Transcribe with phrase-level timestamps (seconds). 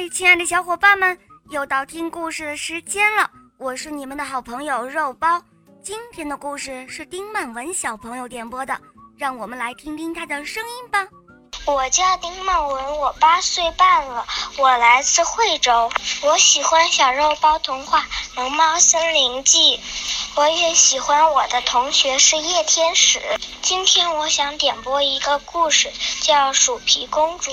[0.00, 1.18] 嗨，亲爱的小伙伴们，
[1.50, 3.30] 又到听故事的时间了。
[3.58, 5.38] 我是你们的好朋友肉包。
[5.82, 8.80] 今天的故事是丁曼文小朋友点播的，
[9.18, 11.06] 让我们来听听他的声音吧。
[11.66, 14.24] 我叫丁曼文，我八岁半了，
[14.56, 15.90] 我来自惠州。
[16.22, 17.98] 我喜欢《小肉包童话》
[18.36, 19.76] 《龙猫森林记》，
[20.34, 23.20] 我也喜欢我的同学是叶天使。
[23.60, 25.92] 今天我想点播一个故事，
[26.22, 27.50] 叫《鼠皮公主》。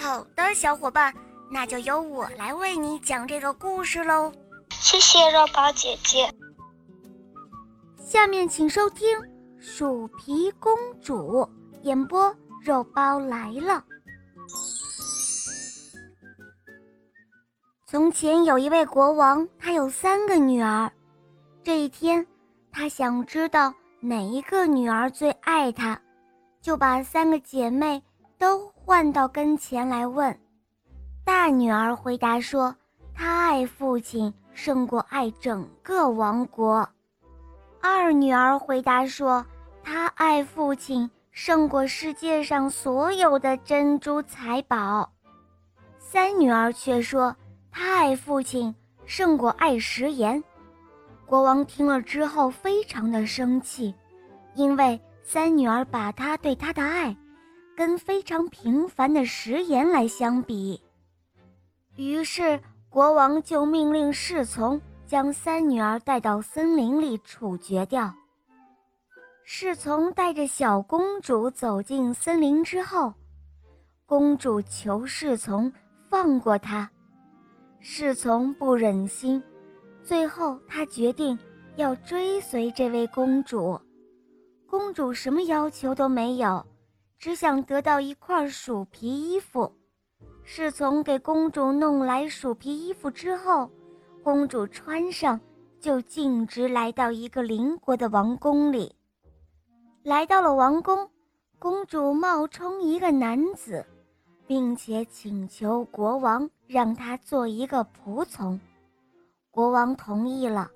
[0.00, 1.14] 好的，小伙伴，
[1.50, 4.32] 那就由我来为你讲这个故事喽。
[4.70, 6.28] 谢谢肉包姐姐。
[7.98, 9.18] 下面请收听
[9.58, 11.40] 《鼠皮公主》
[11.82, 12.34] 演播。
[12.66, 13.84] 肉包来了。
[17.86, 20.90] 从前有一位国王，他有三个女儿。
[21.62, 22.26] 这一天，
[22.72, 25.96] 他想知道哪一个女儿最爱他，
[26.60, 28.02] 就把三个姐妹
[28.36, 30.36] 都唤到跟前来问。
[31.26, 32.72] 大女儿回答说
[33.12, 36.88] ：“她爱父亲胜过爱整个王国。”
[37.82, 39.44] 二女儿回答说
[39.82, 45.12] ：“她爱父亲。”胜过世界上所有的珍珠财宝，
[45.98, 47.36] 三女儿却说
[47.70, 48.74] 她爱父亲
[49.04, 50.42] 胜过爱食盐。
[51.26, 53.94] 国王听了之后非常的生气，
[54.54, 57.14] 因为三女儿把他对她的爱，
[57.76, 60.80] 跟非常平凡的食盐来相比。
[61.96, 68.14] 于是国王就命令侍从将三女儿带到森林里处决掉。
[69.44, 73.14] 侍从带着小公主走进森林之后，
[74.04, 75.72] 公主求侍从
[76.10, 76.90] 放过她，
[77.78, 79.42] 侍从不忍心，
[80.02, 81.38] 最后他决定
[81.76, 83.80] 要追随这位公主。
[84.68, 86.66] 公主什么要求都没有，
[87.18, 89.72] 只想得到一块鼠皮衣服。
[90.48, 93.68] 侍从给公主弄来鼠皮衣服之后，
[94.22, 95.40] 公主穿上，
[95.80, 98.94] 就径直来到一个邻国的王宫里。
[100.04, 101.10] 来到了王宫，
[101.58, 103.84] 公主冒充一个男子，
[104.46, 108.58] 并且请求国王让她做一个仆从。
[109.50, 110.70] 国王同意了，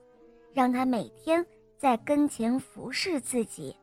[0.52, 1.46] 让她每天
[1.78, 3.76] 在跟前服侍自己。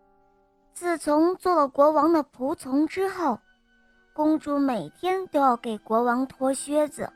[0.73, 3.39] 自从做了国王的仆从之后，
[4.17, 7.07] 公主每天都要给国王脱靴子，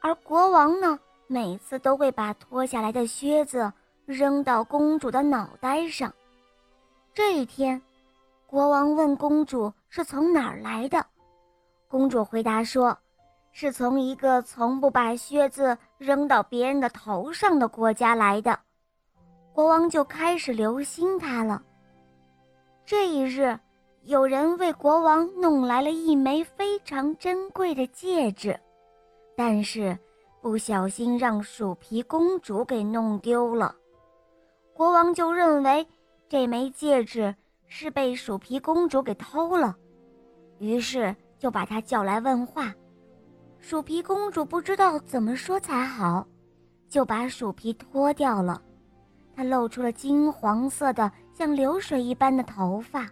[0.00, 3.70] 而国王呢，每次都会把脱下来的靴子
[4.06, 6.10] 扔到公主的脑袋上。
[7.12, 7.82] 这一天，
[8.46, 11.04] 国王问公主是从哪儿来的。
[11.86, 12.96] 公主回答说
[13.52, 18.58] ：“是从一个从不把靴子扔到别人的头上的国家来的。”
[19.52, 21.62] 国王就开始留心她了。
[22.86, 23.58] 这一日，
[24.06, 28.56] 有人为国王弄来了一枚非常珍贵的戒指，
[29.36, 29.98] 但是
[30.40, 33.74] 不小心让鼠皮公主给弄丢了。
[34.72, 35.86] 国王就认为。
[36.28, 37.32] 这枚戒指
[37.68, 39.76] 是被鼠皮公主给偷了，
[40.58, 42.74] 于是就把她叫来问话。
[43.60, 46.26] 鼠皮公主不知道怎么说才好，
[46.88, 48.60] 就把鼠皮脱掉了，
[49.36, 53.06] 她露出了金黄色的像流水一般的头发。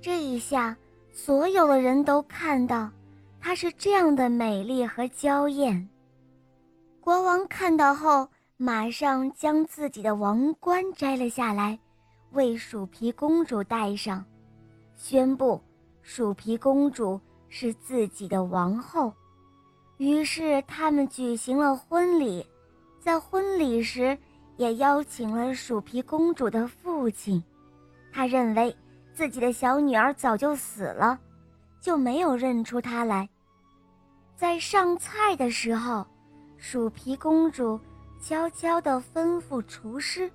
[0.00, 0.76] 这一下，
[1.12, 2.90] 所有的人都看到
[3.40, 5.88] 她是这样的美丽和娇艳。
[7.00, 8.28] 国王看到后。
[8.62, 11.78] 马上将自己的王冠摘了下来，
[12.32, 14.22] 为鼠皮公主戴上，
[14.96, 15.58] 宣布
[16.02, 17.18] 鼠皮公主
[17.48, 19.10] 是自己的王后。
[19.96, 22.46] 于是他们举行了婚礼，
[22.98, 24.18] 在婚礼时
[24.58, 27.42] 也邀请了鼠皮公主的父亲。
[28.12, 28.76] 他认为
[29.20, 31.20] 自己的小女儿早就死了，
[31.78, 33.28] 就没有认出她来。
[34.34, 36.06] 在上菜的时候，
[36.56, 37.78] 鼠皮公主。
[38.22, 40.30] 悄悄地吩咐厨师，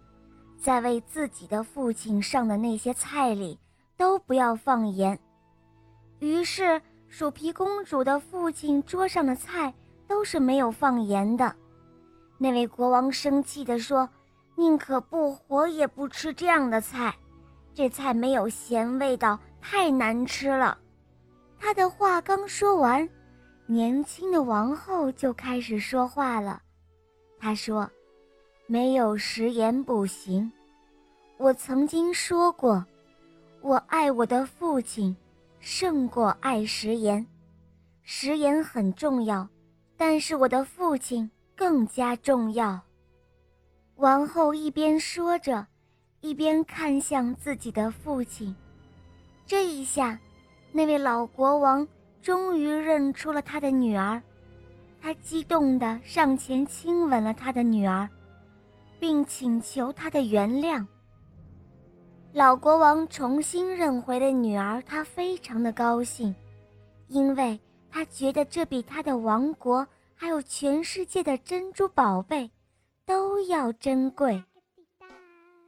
[0.60, 3.60] 在为自己的父亲上的那些菜里
[3.98, 5.18] 都不要放盐。
[6.20, 9.74] 于是，鼠皮公主的父亲桌上的菜
[10.08, 11.56] 都是没有放盐的。
[12.38, 14.08] 那位国王生气地说
[14.56, 17.16] ：“宁可不活也不吃这样的菜，
[17.76, 20.78] 这菜没有咸味道，太难吃了。”
[21.60, 23.08] 他的话刚说完，
[23.68, 26.62] 年轻的王后就开始说话了。
[27.38, 27.90] 他说
[28.66, 30.52] ：“没有食言不行。
[31.38, 32.84] 我曾经说过，
[33.62, 35.16] 我爱我的父亲，
[35.60, 37.26] 胜过爱食言。
[38.04, 39.48] 食言很重要，
[39.98, 42.80] 但是我的父亲更加重要。”
[43.98, 45.66] 王后一边说着，
[46.26, 48.56] 一边看向自己的父亲。
[49.46, 50.20] 这一下，
[50.72, 51.88] 那位老国王
[52.20, 54.20] 终于认出了他的女儿，
[55.00, 58.10] 他激动地上前亲吻了他的女儿，
[59.00, 60.84] 并请求他的原谅。
[62.34, 66.34] 老国王重新认回了女儿，他非常的高兴，
[67.08, 67.60] 因为
[67.92, 72.50] 他觉得这比他的王国还有全世界的珍珠宝贝
[73.06, 74.44] 都要珍贵。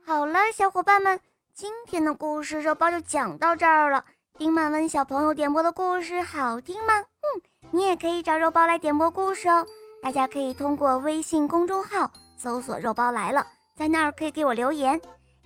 [0.07, 1.19] 好了，小伙伴们，
[1.53, 4.05] 今天的故事肉包就讲到这儿了。
[4.37, 6.93] 丁满文小朋友点播的故事好听吗？
[6.99, 9.67] 嗯，你也可以找肉包来点播故事哦。
[10.01, 13.45] 大家可以通过微信公众号搜索“肉包来了”，
[13.75, 14.97] 在那儿可以给我留言，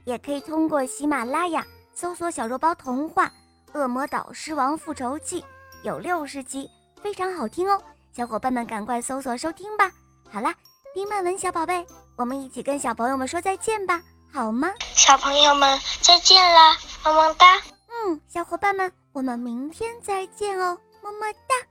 [0.05, 1.65] 也可以通过喜马拉雅
[1.95, 3.25] 搜索“小肉包童话
[3.73, 5.41] 《恶魔岛狮王复仇记》”，
[5.81, 6.69] 有六十集，
[7.01, 7.81] 非常好听哦。
[8.13, 9.89] 小伙伴们赶快搜索收听吧。
[10.29, 10.53] 好啦，
[10.93, 11.83] 丁曼文小宝贝，
[12.15, 13.99] 我们一起跟小朋友们说再见吧，
[14.33, 14.69] 好吗？
[14.95, 17.61] 小朋友们再见啦，么么哒。
[17.89, 21.70] 嗯，小伙伴们，我们明天再见哦，么么哒。